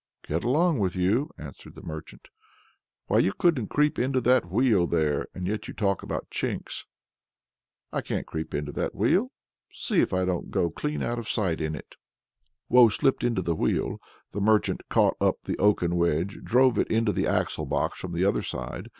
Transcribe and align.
"Get 0.27 0.43
along 0.43 0.79
with 0.79 0.95
you!" 0.95 1.29
answered 1.37 1.75
the 1.75 1.83
merchant. 1.83 2.29
"Why 3.05 3.19
you 3.19 3.33
couldn't 3.33 3.67
creep 3.67 3.99
into 3.99 4.19
that 4.21 4.49
wheel 4.49 4.87
there, 4.87 5.27
and 5.35 5.45
yet 5.45 5.67
you 5.67 5.75
talk 5.75 6.01
about 6.01 6.31
chinks!" 6.31 6.87
"I 7.93 8.01
can't 8.01 8.25
creep 8.25 8.55
into 8.55 8.71
that 8.71 8.95
wheel? 8.95 9.29
See 9.71 10.01
if 10.01 10.11
I 10.11 10.25
don't 10.25 10.49
go 10.49 10.71
clean 10.71 11.03
out 11.03 11.19
of 11.19 11.29
sight 11.29 11.61
in 11.61 11.75
it!" 11.75 11.93
Woe 12.67 12.89
slipped 12.89 13.23
into 13.23 13.43
the 13.43 13.55
wheel; 13.55 13.99
the 14.31 14.41
merchant 14.41 14.81
caught 14.89 15.17
up 15.21 15.43
the 15.43 15.59
oaken 15.59 15.95
wedge, 15.95 16.35
and 16.37 16.45
drove 16.45 16.79
it 16.79 16.87
into 16.87 17.13
the 17.13 17.27
axle 17.27 17.67
box 17.67 17.99
from 17.99 18.13
the 18.13 18.25
other 18.25 18.41
side. 18.41 18.89